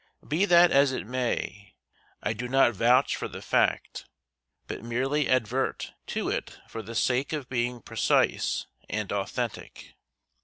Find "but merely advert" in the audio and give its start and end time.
4.65-5.93